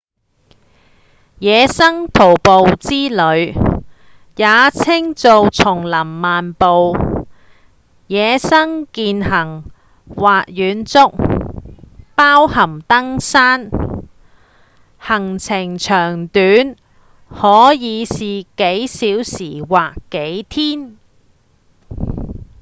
[1.37, 3.53] 野生徒步之旅
[4.35, 6.65] 也稱做叢林漫步﹑
[8.07, 9.63] 野生健行
[10.09, 11.13] 或遠足
[12.15, 13.69] 包含登山
[14.97, 16.75] 行程長短
[17.29, 20.97] 可以是幾小時或幾天